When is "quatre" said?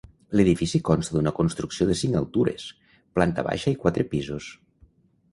3.85-4.07